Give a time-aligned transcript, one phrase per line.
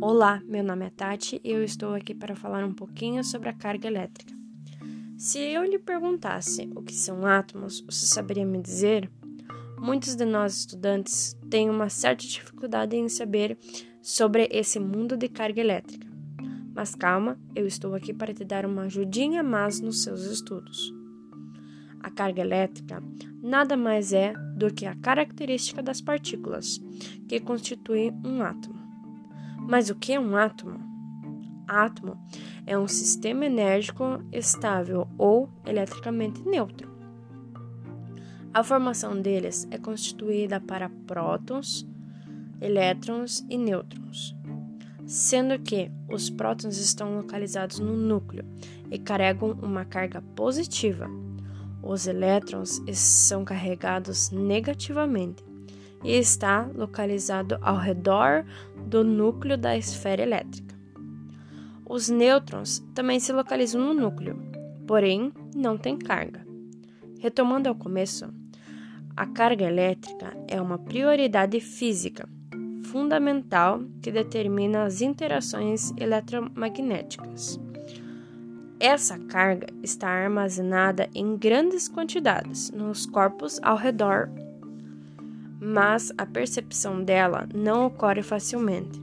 [0.00, 3.52] Olá, meu nome é Tati e eu estou aqui para falar um pouquinho sobre a
[3.52, 4.32] carga elétrica.
[5.18, 9.10] Se eu lhe perguntasse o que são átomos, você saberia me dizer?
[9.78, 13.58] Muitos de nós estudantes têm uma certa dificuldade em saber
[14.00, 16.06] sobre esse mundo de carga elétrica.
[16.72, 20.94] Mas calma, eu estou aqui para te dar uma ajudinha mais nos seus estudos.
[22.00, 23.02] A carga elétrica
[23.42, 26.80] nada mais é do que a característica das partículas
[27.28, 28.81] que constituem um átomo.
[29.68, 30.80] Mas o que é um átomo?
[31.66, 32.18] Átomo
[32.66, 36.90] é um sistema enérgico estável ou eletricamente neutro.
[38.54, 41.88] A formação deles é constituída para prótons,
[42.60, 44.36] elétrons e nêutrons,
[45.06, 48.44] sendo que os prótons estão localizados no núcleo
[48.90, 51.08] e carregam uma carga positiva.
[51.82, 55.42] Os elétrons são carregados negativamente
[56.04, 58.44] e está localizado ao redor
[58.86, 60.74] do núcleo da esfera elétrica.
[61.88, 64.38] Os nêutrons também se localizam no núcleo,
[64.86, 66.46] porém não têm carga.
[67.18, 68.32] Retomando ao começo,
[69.16, 72.28] a carga elétrica é uma prioridade física
[72.84, 77.58] fundamental que determina as interações eletromagnéticas.
[78.78, 84.28] Essa carga está armazenada em grandes quantidades nos corpos ao redor
[85.72, 89.00] mas a percepção dela não ocorre facilmente.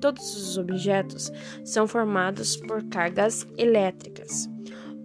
[0.00, 1.30] Todos os objetos
[1.64, 4.50] são formados por cargas elétricas,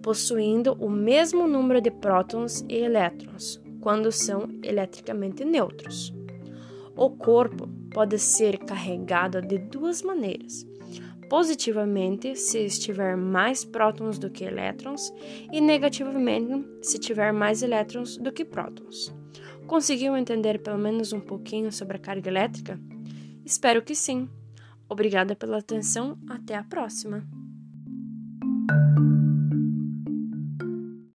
[0.02, 6.12] possuindo o mesmo número de prótons e elétrons quando são eletricamente neutros.
[6.96, 10.66] O corpo pode ser carregado de duas maneiras:
[11.28, 15.12] positivamente se estiver mais prótons do que elétrons
[15.52, 19.14] e negativamente se tiver mais elétrons do que prótons.
[19.66, 22.80] Conseguiu entender pelo menos um pouquinho sobre a carga elétrica?
[23.44, 24.28] Espero que sim.
[24.88, 26.18] Obrigada pela atenção.
[26.28, 27.22] Até a próxima.